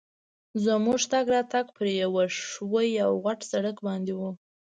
زموږ 0.63 0.99
تګ 1.11 1.25
راتګ 1.35 1.65
پر 1.75 1.85
یوه 2.01 2.23
ښوي 2.49 2.91
او 3.05 3.11
غټ 3.25 3.39
سړک 3.51 3.77
باندي 3.87 4.13
وو. 4.15 4.29